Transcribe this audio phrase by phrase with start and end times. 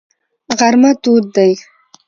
[0.59, 1.51] غرمه تود دی.